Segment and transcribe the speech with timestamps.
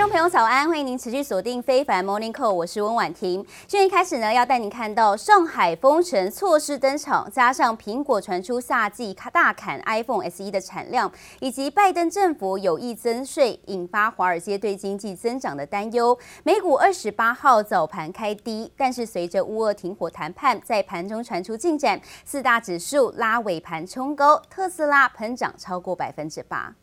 [0.00, 3.44] 观众朋友早安，欢迎您持续锁定非凡 Morning Call，我是温婉婷。
[3.68, 16.18] 现在开始呢，要带您看到上海封城措施登场，加上苹果传出夏季大砍 iPhone SE 的产量，以及拜登政府有意增税，引发华尔街对经济增长的担忧。
[16.44, 26.74] 美股二十八号早盘开低，但是随着乌俄停火谈判在盘中传出进展，四大指数拉尾盘冲高，特斯拉喷涨超过百分之八。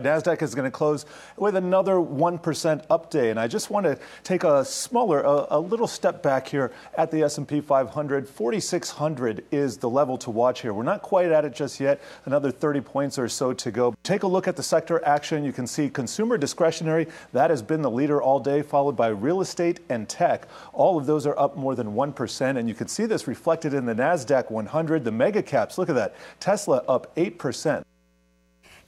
[0.00, 1.06] NASDAQ is going to close
[1.36, 3.30] with another 1% up day.
[3.30, 7.10] And I just want to take a smaller, a, a, little step back here at
[7.10, 8.28] the S&P 500.
[8.28, 10.72] 4,600 is the level to watch here.
[10.72, 12.00] We're not quite at it just yet.
[12.24, 13.94] Another 30 points or so to go.
[14.02, 15.44] Take a look at the sector action.
[15.44, 17.06] You can see consumer discretionary.
[17.32, 20.48] That has been the leader all day, followed by real estate and tech.
[20.72, 22.56] All of those are up more than 1%.
[22.56, 25.78] And you can see this reflected in the NASDAQ 100, the mega caps.
[25.78, 26.14] Look at that.
[26.40, 27.84] Tesla up 8%.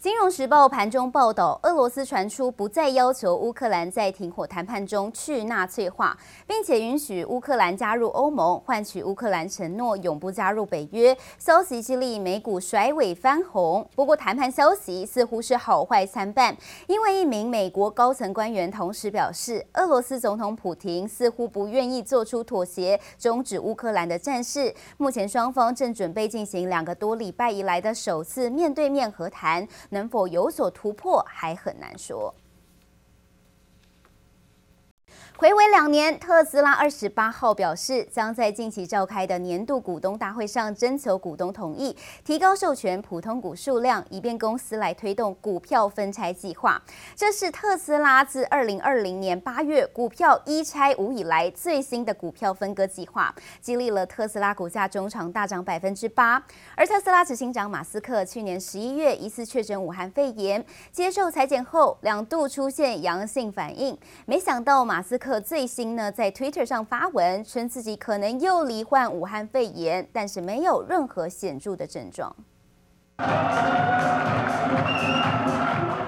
[0.03, 11.17] 金融时报盘中报道，俄罗斯传出不再要求乌克兰在停火谈判中去纳粹化，并且允许乌克兰加入欧盟，换取乌克兰承诺永不加入北约。
[11.39, 13.89] 消息激励美股甩尾翻红。
[13.95, 16.57] 不过，谈判消息似乎是好坏参半，
[16.89, 24.75] 因为一名美国高层官员同时表示，俄罗斯总统普亭似乎不愿意做出妥协，终止乌克兰的战事。
[24.97, 29.65] 目前双方正准备进行两个多礼拜以来的首次面对面和谈。
[29.93, 32.35] 能否有所突破，还很难说。
[35.43, 46.81] 睽违两年，特斯拉二十八号表示，将在近期召开的年度股东大会上征求股东同意，提高授权普通股数量，以便公司来推动股票分拆计划。
[47.17, 56.41] 这是特斯拉自二零二零年八月股票一拆五以来最新的股票分割计划，激励了特斯拉股价中场大涨百分之八。
[56.77, 65.32] 而特斯拉执行长马斯克去年十一月疑似确诊武汉肺炎，接受裁检后两度出现阳性反应，没想到马斯克。
[65.41, 72.35] 最新呢，在 Twitter 上发文称自己可能又罹患武汉肺炎，但是没有任何显著的症状。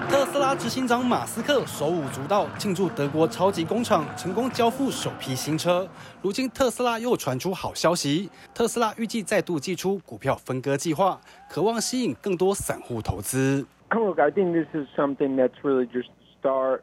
[0.09, 5.87] 特斯拉执行长马斯克手舞足蹈庆祝德国超级工厂成功交付首批新车。
[6.21, 11.19] 如今特斯拉又传出好消息，特斯拉预计再度祭出股票分割计划，
[11.49, 13.65] 渴望吸引更多散户投资。
[13.91, 16.09] Look, I think this is something that's really just
[16.41, 16.81] the start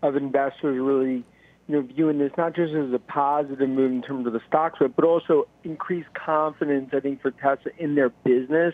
[0.00, 1.22] of investors really.
[1.67, 4.75] You know, viewing this not just as a positive move in terms of the stock
[4.75, 8.73] split, but also increased confidence, I think, for Tesla in their business,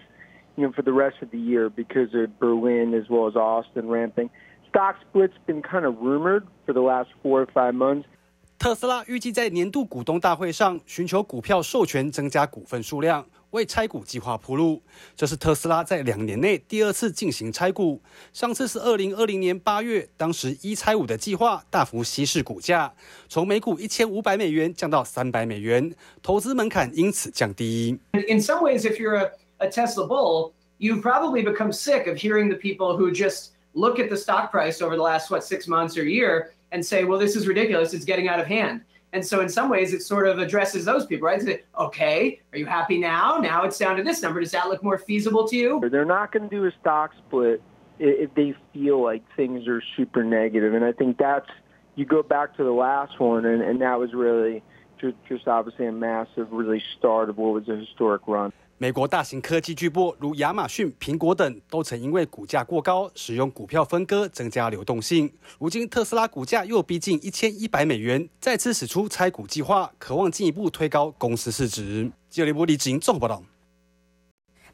[0.55, 3.87] you know, for the rest of the year because of Berlin as well as Austin
[3.87, 4.29] ramping.
[4.69, 8.07] Stock split's been kind of rumored for the last four or five months.
[8.59, 13.25] 特斯拉预计在年度股东大会上寻求股票授权，增加股份数量。
[13.50, 14.82] 为拆股计划铺路，
[15.16, 18.00] 这是特斯拉在两年内第二次进行拆股。
[18.32, 22.92] 上次是二零二零年八月，当时一拆五的计划大幅稀释股价，
[23.28, 27.98] 从每股一千五百美元降到三百美元，投资门槛因此降低。
[28.12, 32.56] In some ways, if you're a, a Tesla bull, you probably become sick of hearing the
[32.56, 36.04] people who just look at the stock price over the last what six months or
[36.04, 37.94] year and say, "Well, this is ridiculous.
[37.94, 38.82] It's getting out of hand."
[39.12, 41.40] And so in some ways, it sort of addresses those people, right?
[41.40, 43.38] Say, okay, are you happy now?
[43.38, 44.40] Now it's down to this number.
[44.40, 45.88] Does that look more feasible to you?
[45.90, 47.62] They're not going to do a stock split
[47.98, 50.74] if they feel like things are super negative.
[50.74, 51.48] And I think that's,
[51.96, 54.62] you go back to the last one, and, and that was really
[55.00, 58.52] just, just obviously a massive, really start of what was a historic run.
[58.80, 65.28] 美国大型科技巨擘如亚马逊、苹果等，都曾因为股价过高，使用股票分割增加流动性。
[65.58, 72.08] 如今特斯拉股价又逼近一千一百美元，再次使出拆股计划，渴望进一步推高公司市值。
[72.30, 73.42] 记者李波李子莹综合报道。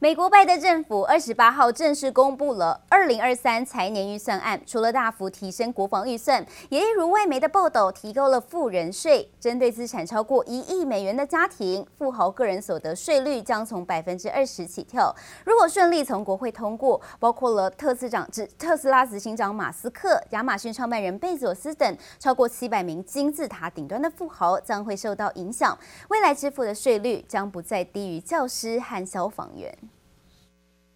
[0.05, 9.27] 美国拜登政府二十八号正式公布了二零二三财年预算案，除了大幅提升国防预算，也一如外媒的报道，提高了富人税。
[9.41, 15.11] 针对资产超过一亿美元的家庭，富豪个人所得税率将从百分之二十起跳。
[15.47, 18.29] 如果顺利从国会通过，包括了特斯长、
[18.59, 25.75] 特斯拉执行长马斯克、亚马逊创办人贝佐斯等超过七百名金字塔顶端的富豪将会受到影响。
[26.11, 29.75] 未来支付的税率将不再低于教师和消防员。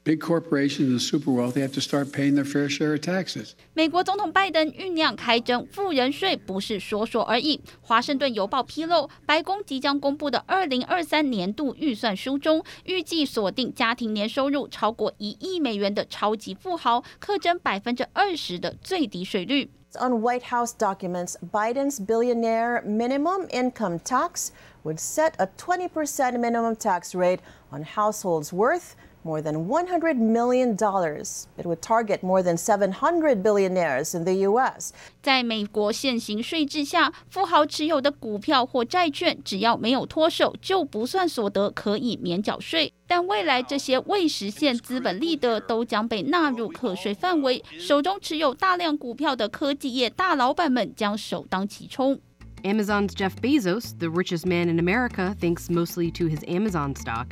[0.08, 3.54] Big corporations and super wealthy have to start paying their fair share of taxes.
[3.74, 7.62] 美国总统拜登酝酿开征富人税，不是说说而已。
[7.80, 19.70] 华盛顿邮报披露，白宫即将公布的二零二三年度预算书中，预计锁定家庭年收入超过一亿美元的超级富豪，课征百分之二十的最低税率。
[20.02, 24.48] On White House documents, Biden's billionaire minimum income tax
[24.84, 27.40] would set a 20% minimum tax rate
[27.72, 28.96] on households worth
[29.28, 30.74] more than $100 million.
[30.74, 34.92] It would target more than 700 billionaires in the U.S.
[35.22, 42.94] 在美国现行税制下，富豪持有的股票或债券，只要没有脱手，就不算所得，可以免缴税。
[43.08, 52.20] 但未来这些未实现资本利得都将被纳入课税范围，手中持有大量股票的科技业大老板们将首当其冲。
[52.64, 57.28] Amazon's Jeff Bezos, the richest man in America, thanks mostly to his Amazon stock,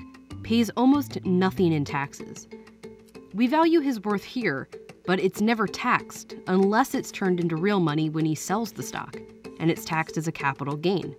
[0.45, 2.47] pays almost nothing in taxes.
[3.33, 4.67] We value his worth here,
[5.05, 9.15] but it's never taxed unless it's turned into real money when he sells the stock,
[9.59, 11.15] and it's taxed as a capital gain.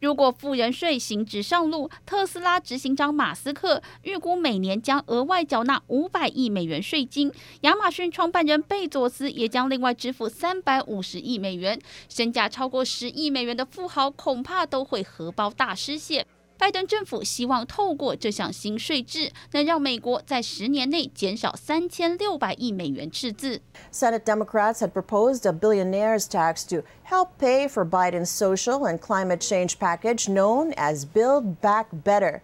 [0.00, 11.78] 如果富人税行执上路，特斯拉执行长马斯克预估每年将额外缴纳五百亿美元税金，亚马逊创办人贝佐斯也将另外支付三百五十亿美元，
[12.08, 16.26] 身价超过十亿美元的富豪恐怕都会荷包大失血。
[16.58, 23.62] 拜登政府希望透过这项新税制，能让美国在十年内减少三千六百亿美元赤字。
[23.90, 29.78] Senate Democrats had proposed a billionaire's tax to help pay for Biden's social and climate change
[29.78, 32.42] package known as Build Back Better.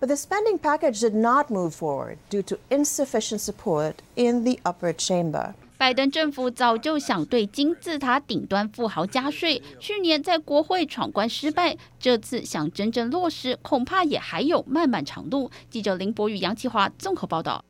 [0.00, 4.94] But the spending package did not move forward due to insufficient support in the upper
[4.94, 5.54] chamber.
[5.77, 15.51] 拜登政府早就想对金字塔顶端富豪加税，去年在国会闯关失败，这次想真正落实，恐怕也还有漫漫长路。
[15.69, 17.63] 记者林博宇、杨启华综合报道。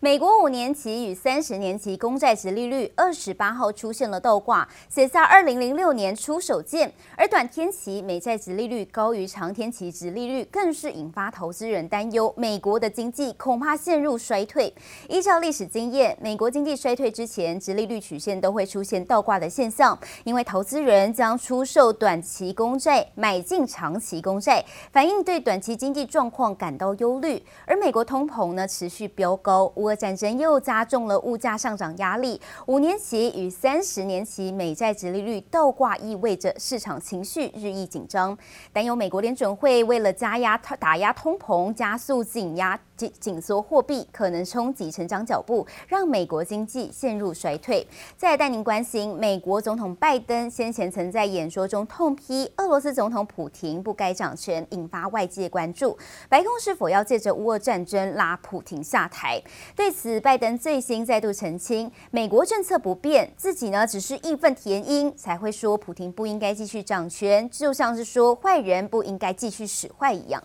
[0.00, 6.92] 美国五年期与三十年期公债殖利率二十八号出现了倒挂，写下二零零六年出手见。
[7.16, 14.72] 而短天期美债殖利率高于长天期殖利率，更是引发投资人担忧，美国的经济恐怕陷入衰退。
[15.08, 27.42] 依照历史经验，美国经济衰退之前，殖利率曲线都会出现倒挂的现象，因为投资人将出售短期公债，买进长期公债，反映对短期经济状况感到忧虑。
[27.64, 29.72] 而美国通膨呢，持续飙高。
[29.76, 38.36] 乌俄战争又加重了物价上涨压力，五年期与三十年期美债殖利率倒挂，意味着市场情绪日益紧张，
[38.72, 42.78] 担忧美国联准会为了加压打压通膨，加速紧压。
[42.96, 47.86] 紧紧缩货币可能冲击成长脚步，让美国经济陷入衰退。
[48.16, 55.96] 再带您关心，美国总统拜登先前曾在演说中痛批俄罗斯总统普亭不该掌权，引发外界关注。
[56.28, 59.40] 白宫是否要借着乌俄战争拉普亭下台？
[59.74, 70.42] 对此，拜登最新再度澄清，美国政策不变，自己呢只是义愤填膺，才会说普亭不应该继续掌权，就像是说坏人不应该继续使坏一样。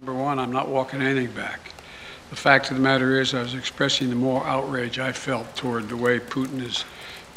[0.00, 1.72] Number one, I'm not walking anything back.
[2.28, 5.88] The fact of the matter is, I was expressing the moral outrage I felt toward
[5.88, 6.84] the way Putin is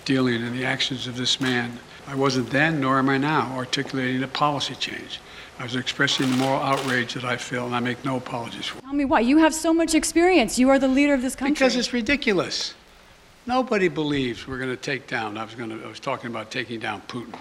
[0.04, 1.80] dealing and the actions of this man.
[2.06, 5.22] I wasn't then, nor am I now, articulating a policy change.
[5.58, 8.82] I was expressing the moral outrage that I feel, and I make no apologies for.
[8.82, 9.22] Tell me why.
[9.22, 10.60] You have so much experience.
[10.60, 11.54] You are the leader of this country.
[11.54, 12.74] Because it's ridiculous.
[13.46, 15.38] Nobody believes we're going to take down.
[15.38, 15.86] I was going to.
[15.86, 17.38] I was talking about taking down Putin.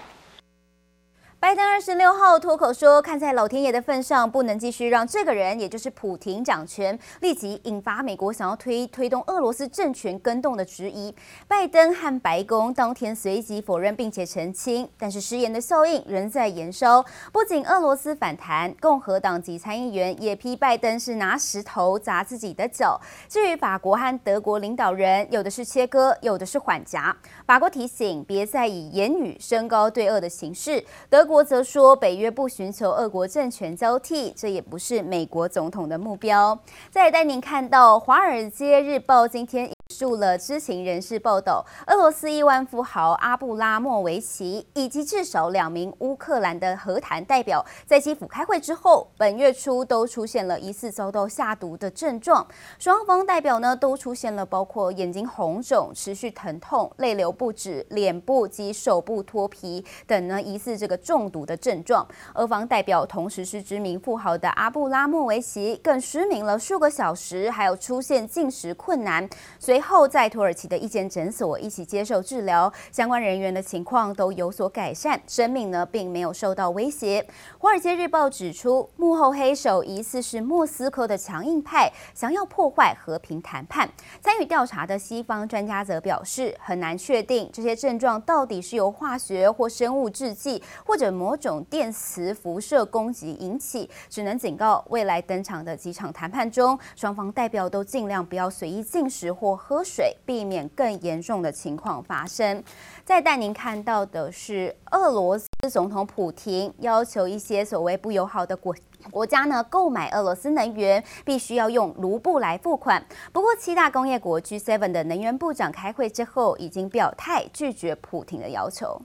[1.41, 11.15] 拜登二十六号脱口说：“看在老天爷的份上，不能继续让这个人，也就是普廷掌权，立即引发美国想要推推动俄罗斯政权更动的质疑。”
[11.47, 17.05] 拜登和白宫当天随即否认并且澄清，但是食言的效应仍在延烧。
[17.33, 23.01] 不仅俄罗斯反弹，共和党籍参议员也批拜登是拿石头砸自己的脚。
[23.29, 27.17] 至于法国和德国领导人，有的是切割，有的是缓颊。
[27.47, 31.28] 法国提醒别再以言语升高对俄的形势，德。
[31.29, 36.59] 国则说，北约不寻求俄国政权交替，这也不是美国总统的目标。
[36.91, 39.78] 再带您看到《华尔街日报》今天。
[39.95, 52.47] 述了知情人士报道，俄罗斯亿万富豪阿布拉莫维奇以及至少两名乌克兰的和谈代表，在基辅开会之后，本月初都出现了疑似遭到下毒的症状。
[52.79, 62.07] 双方代表呢都出现了包括眼睛红肿、持续疼痛、泪流不止、脸部及手部脱皮等呢疑似这个中毒的症状。
[62.35, 69.27] 俄方代表同时是知名富豪的阿布拉莫维奇，更失明了数个小时，还有出现进食困难，
[69.59, 69.78] 所以。
[69.79, 77.25] 随后在土耳其的一间诊所一起接受治疗，相关人员的情况都有所改善，生命呢并没有受到威胁。
[77.59, 83.89] 华尔街日报指出，幕后黑手疑似是莫斯科的强硬派，想要破坏和平谈判。
[84.21, 99.57] 参与调查的西方专家则表示，很难确定这些症状到底是由化学或生物制剂或者某种电磁辐射攻击引起，只能警告未来登场的几场谈判中，双方代表都尽量不要随意进食或。
[99.69, 102.65] 喝水，避免更严重的情况发生。
[103.05, 105.47] 再带您看到的是俄罗斯。
[105.69, 108.75] 总统普廷要求一些所谓不友好的国
[109.11, 113.05] 国家呢购买俄罗斯能源，必须要用卢布来付款。
[113.33, 119.03] 不过，七大工业国 G7 的能源部长开会之后，已经表态拒绝普廷的要求。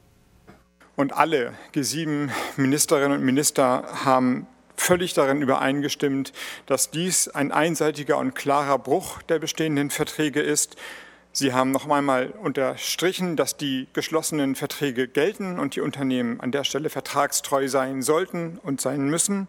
[0.95, 6.33] Und alle G7 Ministerinnen und Minister haben völlig darin übereingestimmt,
[6.65, 10.75] dass dies ein einseitiger und klarer Bruch der bestehenden Verträge ist.
[11.31, 16.63] Sie haben noch einmal unterstrichen, dass die geschlossenen Verträge gelten und die Unternehmen an der
[16.63, 19.47] Stelle vertragstreu sein sollten und sein müssen.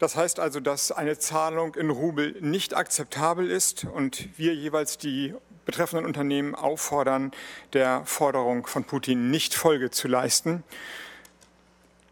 [0.00, 5.34] Das heißt also, dass eine Zahlung in Rubel nicht akzeptabel ist und wir jeweils die
[5.66, 7.32] betreffenden Unternehmen auffordern,
[7.74, 10.64] der Forderung von Putin nicht Folge zu leisten.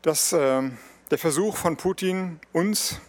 [0.02, 0.62] Das, äh,
[1.10, 3.00] der Versuch von Putin, uns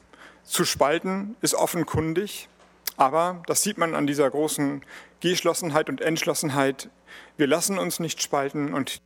[0.44, 2.50] zu spalten, ist offenkundig.
[2.96, 4.84] Aber das sieht man an dieser großen
[5.20, 6.90] Geschlossenheit und Entschlossenheit.
[7.38, 9.02] Wir lassen uns nicht spalten und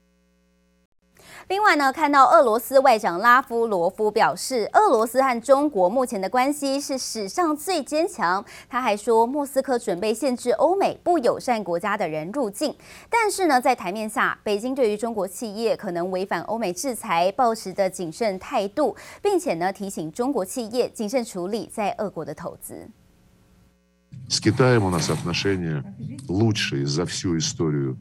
[1.51, 8.45] 另外呢，看到俄罗斯外长拉夫罗夫表示，俄罗斯和中国目前的关系是史上最坚强。
[8.69, 12.75] 他还说，莫斯科准备限制欧美不友善国家的人入境。
[13.09, 22.89] 但是呢，在台面下，北京对于中国企业可能违反欧美制裁，抱持着谨慎态度，并且呢，提醒中国企业谨慎处理在俄国的投资。
[24.29, 25.85] С Китаем у нас отношения
[26.27, 27.97] лучшие за всю историю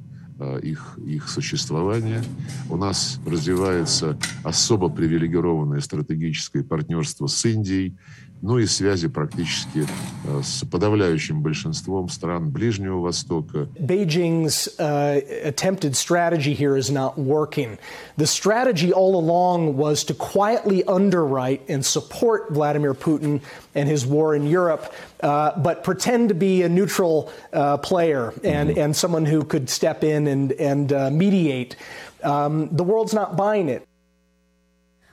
[0.62, 2.22] Их, их существования.
[2.68, 7.96] У нас развивается особо привилегированное стратегическое партнерство с Индией,
[8.41, 9.87] ну и связи практически
[10.43, 13.67] с подавляющим большинством стран Ближнего Востока.
[13.79, 17.79] Beijing's uh, attempted strategy here is not working.
[18.17, 23.41] The strategy all along was to quietly underwrite and support Vladimir Putin
[23.73, 28.77] and his war in Europe, uh, but pretend to be a neutral uh, player and,
[28.77, 31.75] and someone who could step in and, and mediate.
[32.23, 33.87] Um, the world's not buying it.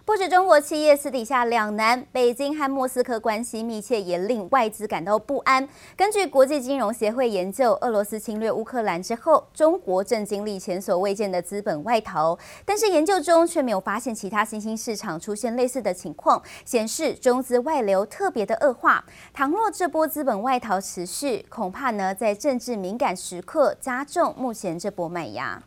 [0.07, 5.67] 不止中国企业私底下两难，北京和莫斯科关系密切，也令外资感到不安。
[5.97, 12.39] 根据国际金融协会研究，俄罗斯侵略乌克兰之后，中国正经历前所未见的资本外逃。
[12.63, 19.03] 但是研究中却没有发现其他新兴市场出现类似的情况，显示中资外流特别的恶化。
[19.33, 25.61] 倘若这波资本外逃持续，恐怕呢在政治敏感时刻加重目前这波卖压。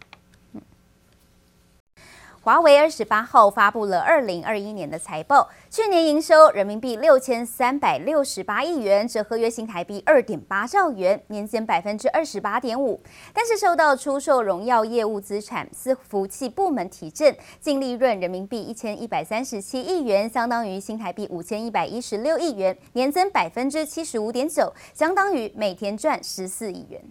[2.43, 12.99] 华为二十八号发布了二零二一年的财报，去年营收人民币六千三百六十八亿元，折合约新台币二点八兆元，年减百分之二十八点五。
[13.35, 27.03] 但是受到出售荣耀业务资产、伺服器部门提振，净利润人民币一千一百三十七亿元，相当于新台币五千一百一十六亿元，年增百分之七十五点九，相当于每天赚十四亿元。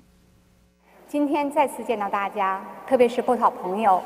[1.07, 4.01] 今天再次见到大家，特别是不少朋友。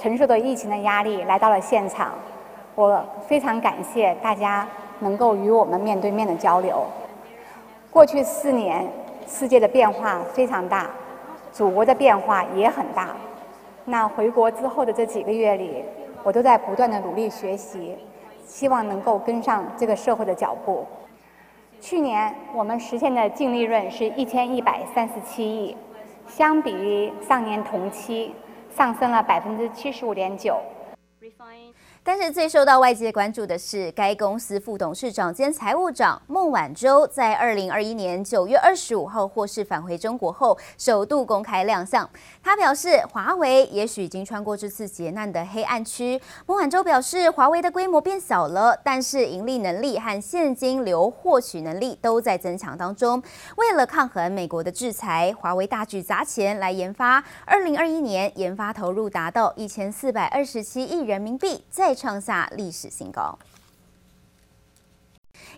[0.00, 2.12] 承受着疫情的压力来到了现场，
[2.76, 4.66] 我非常感谢大家
[5.00, 6.86] 能够与我们面对面的交流。
[7.90, 8.86] 过去四年，
[9.26, 10.88] 世界的变化非常大，
[11.50, 13.16] 祖国的变化也很大。
[13.86, 15.82] 那回国之后的这几个月里，
[16.22, 17.96] 我都在不断的努力学习，
[18.46, 20.86] 希望能够跟上这个社会的脚步。
[21.80, 25.76] 去年我们实现的净利润是一千一百三十七亿，
[26.28, 28.32] 相比于上年同期。
[28.78, 30.62] 上升了百分之七十五点九。
[32.08, 42.08] 但是最受到外界关注的是，该公司副董事长兼财务长孟晚舟在二零二一年九月二十五号获释返回中国后，首度公开亮相。
[42.42, 46.18] 他表示，华为也许已经穿过这次劫难的黑暗区。
[46.46, 53.22] 孟晚舟表示，华为的规模变小了，但是盈利能力和现金流获取能力都在增强当中。
[53.56, 57.22] 为了抗衡美国的制裁，华为大举砸钱来研发。
[57.44, 63.36] 二零二一年研发投入达到一千四百二十七亿人民币，在创下历史新高。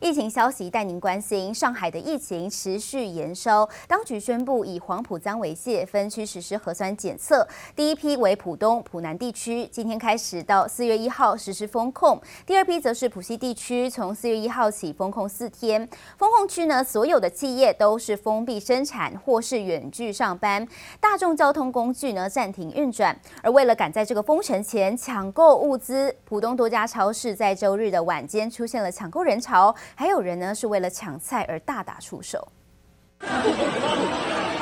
[0.00, 15.86] 疫情消息带您关心，上海的疫情持续延烧，当局宣布以黄浦江为界分区实施核酸检测，第一批为浦东、浦南地区，今天开始到四月一号实施封控；第二批则是浦西地区，从四月一号起封控四天。
[16.16, 20.66] 封控区呢，所有的企业都是封闭生产或是远距上班，
[20.98, 23.14] 大众交通工具呢暂停运转。
[23.42, 29.74] 而为了赶在这个封城前抢购物资，浦东多家超市在周日的晚间出现了抢购人潮。
[29.94, 32.48] 还有人呢，是为了抢菜而大打出手。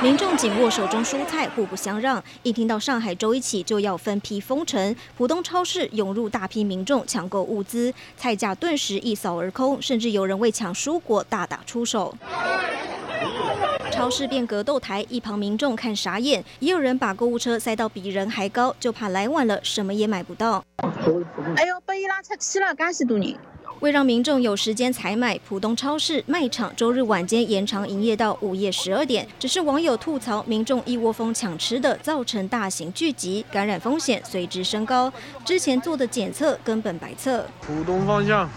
[0.02, 2.22] 民众紧握手中蔬菜，互不相让。
[2.44, 12.14] 一听到上海周一起就要分批封城，浦东超市涌入大批民众抢购物资，菜价顿时一扫而空，甚至有人为抢蔬果大打出手。
[13.90, 20.62] 超市变格斗台，一旁民众看傻眼，也有人把购物车塞到比人还高，就怕来晚了什么也买不到。
[21.56, 23.36] 哎呦，被伊拉出去了，介许多人。
[23.80, 29.26] 为让民众有时间采买，浦东超市卖场周日晚间延长营业到午夜十二点。
[29.38, 35.12] 只是网友吐槽，民众一窝蜂抢吃的，造成大型聚集，感染风险随之升高。
[35.44, 37.46] 之前做的检测根本白测。
[37.60, 38.50] 浦东方向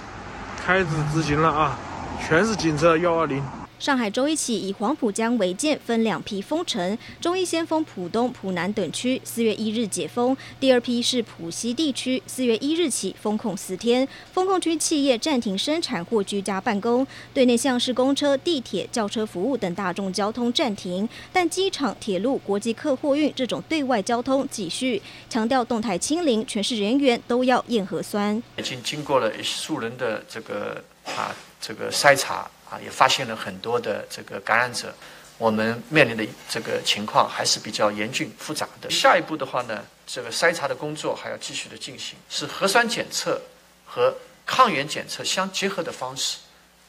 [0.63, 1.79] 开始执行了啊，
[2.27, 3.43] 全是警车幺二零。
[3.81, 6.95] 上海周一起以黄浦江为界，分两批封城。
[7.19, 14.07] 周一先封浦东、浦南等区，四月一日解封；第二批是浦西地区，四月一日起封控四天。
[14.31, 25.01] 封控区企业暂停生产或居家办公，对内像是公车、地铁、轿车服务等大众交通暂停，但机场、铁路、国际客货运这种对外交通继续。
[25.27, 28.35] 强调动态清零，全市人员都要验核酸。
[28.57, 32.47] 已经经过了数人的这个啊这个筛查。
[32.71, 34.95] 啊，也发现了很多的这个感染者，
[35.37, 38.89] 我们面临的这个情况还是比较严峻复杂的。
[38.89, 43.41] 下一步的话呢，这个筛查的工作还要继续的进行，是核酸检测
[43.85, 46.37] 和抗原检测相结合的方式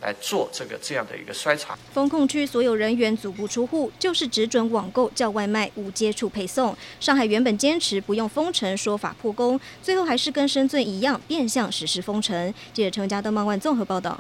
[0.00, 1.76] 来做这个这样的一个筛查。
[1.92, 6.76] 封控区所有人员足不出户，就是只准网购、叫外卖、无接触配送。
[7.00, 12.54] 上海原本坚持不用封城说法破功，最后还是跟深圳一样变相实施封城。
[12.72, 14.16] 记者陈家登、孟万综合报道。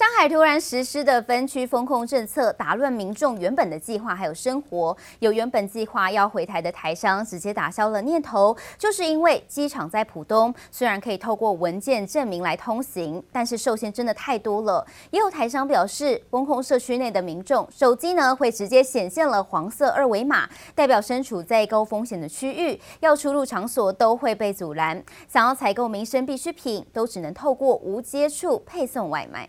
[0.00, 4.96] 上海突然实施的分区封控政策，打乱民众原本的计划还有生活。
[5.18, 14.82] 有原本计划要回台的台商，直接打消了念头，就是因为机场在浦东，虽然可以透过文件证明来通行，但是受限真的太多了。
[15.10, 25.04] 也有台商表示，封控社区内的民众手机呢会直接显现了黄色二维码，代表身处在高风险的区域，要出入场所都会被阻拦。
[25.28, 29.46] 想要采购民生必需品，都只能透过无接触配送外卖。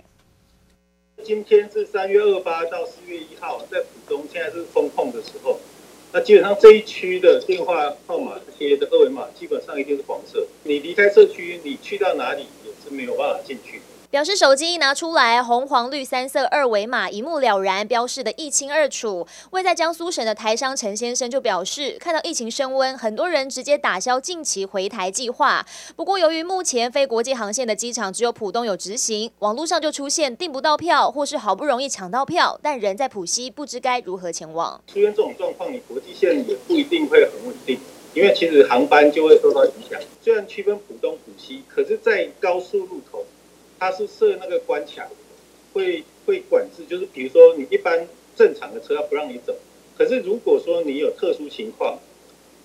[1.24, 5.60] 今天是三月二八到四月一号，在浦东现在是封控的时候，
[6.12, 13.82] 那基本上这一区的电话号码这些的二维码基本上一定是黄色，你离开社区，你去到哪里也是没有办法进去。
[14.12, 19.26] 表示手机一拿出来，红黄绿三色二维码一目了然，标示得一清二楚。
[19.52, 25.66] 位在江苏省的台商陈先生就表示，看到疫情升温，很多人直接打消近期回台计划。
[25.96, 34.82] 不过，由于目前非国际航线的机场只有浦东有执行，网络上就出现订不到票，或是好不容易抢到票，但人在浦西不知该如何前往。
[34.88, 37.80] 出现这种状况，你国际线也不一定会很稳定，
[38.14, 39.98] 因为其实航班就会受到影响。
[40.22, 43.24] 虽然区分浦东、浦西，可是，在高速路口。
[43.82, 45.10] 他是设那个关卡，
[45.74, 49.56] 会会管制，就是比如说你一般正常的车不让你走，
[49.98, 51.98] 可是如果说你有特殊情况，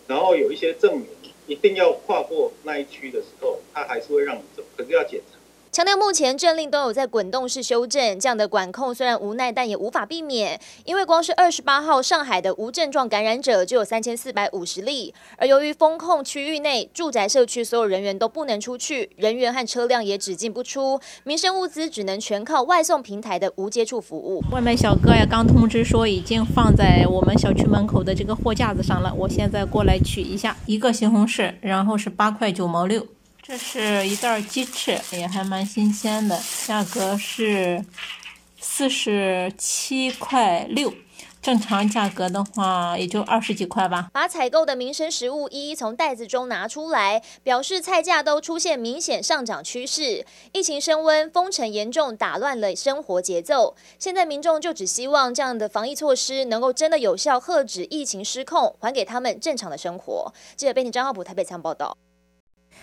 [0.07, 1.07] 然后有一些证明，
[1.47, 5.36] 一定要跨过那一区的时候，他还是会让你走，可是要检查。
[5.77, 10.59] 强调目前政令都有在滚动式修正，这样的管控虽然无奈，但也无法避免。
[10.87, 24.43] 因为光是二十八号上海的无症状感染者就有三千四百五十例，而由于封控区域内住宅社区所有人员都不能出去，人员和车辆也只进不出，民生物资只能全靠外送平台的无接触服务。
[24.51, 33.07] 外卖小哥呀，刚通知说已经放在我们小区门口的这个货架子上了，我现在过来取一下，一个西红柿，然后是八块九毛六。
[33.47, 37.85] 这是一袋鸡翅，也还蛮新鲜的，价格是
[38.59, 40.93] 四十七块六，
[41.41, 44.11] 正常价格的话也就二十几块吧。
[44.13, 50.27] 把采购的民生食物一一从袋子中拿出来，表示菜价都出现明显上涨趋势。
[50.53, 53.77] 疫情升温，封城严重，打乱了生活节奏。
[53.97, 60.35] 现在民众就只希望这样的防疫措施能够真的有效遏止疫情失控，还给他们正常的生活。
[60.57, 61.97] 记者编辑张浩普台北参报道。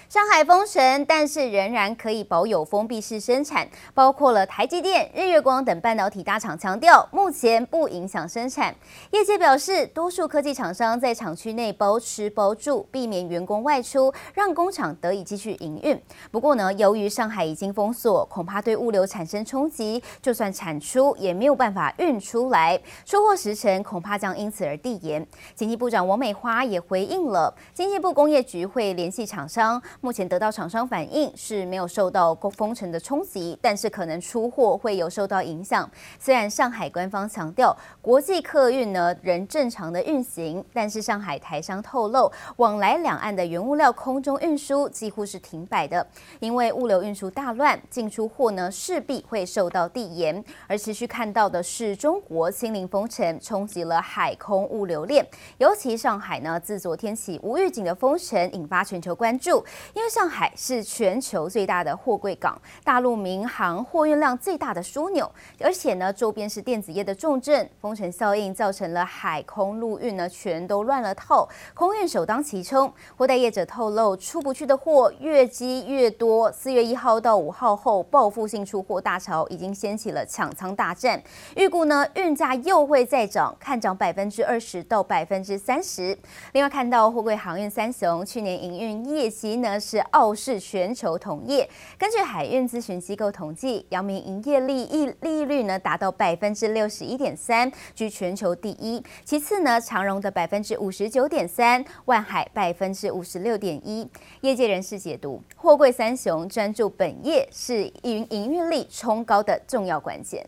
[0.09, 8.75] 上海封城，但是仍然可以保有封闭式生产，包括了台积电、日月光等半导体大厂强调，目前不影响生产。
[9.11, 15.99] 业界表示，多数科技厂商在厂区内包吃包住，避免员工外出，让工厂得以继续营运。
[16.29, 25.25] 不过呢，由于上海已经封锁，恐怕对物流产生冲击，就算产出也没有办法运出来，出货时程恐怕将因此而递延。
[25.55, 29.81] 经济部长王美花也回应了，经济部工业局会联系厂商。
[30.01, 35.89] 目前得到厂商反映是没有受到封城的冲击，但是可能出货会有受到影响。
[36.19, 46.05] 虽然上海官方强调国际客运呢仍正常的运行，但是上海台商透露，往来两岸的原物料空中运输几乎是停摆的，
[46.39, 50.43] 因为物流运输大乱，进出货呢势必会受到递延。
[50.67, 55.25] 而持续看到的是中国清零封城冲击了海空物流链，
[55.57, 59.63] 尤其上海呢自昨天起无预警的封城，引发全球关注。
[59.93, 72.91] 因为上海是全球最大的货柜港，大陆民航货运量最大的枢纽，而且呢，周边是电子业的重镇，封城效应造成了海空陆运呢全都乱了套，空运首当其冲。
[73.17, 81.21] 货代业者透露，出不去的货越积越多，四月一号到五号后报复性出货大潮已经掀起了抢仓大战，
[81.55, 86.17] 预估呢运价又会再涨，看涨百分之二十到百分之三十。
[86.53, 99.03] 另外看到货柜航运三雄去年营运业绩呢是傲视全球同业，根据海运咨询机构统计，阳明营业利益利率呢达到百分之六十一点三，居全球第一。
[99.23, 104.07] 其次呢，长荣的百分之五十九点三，万海百分之五十六点一。
[104.41, 110.45] 业界人士解读，货柜三雄专注本业是营营运力冲高的重要关键。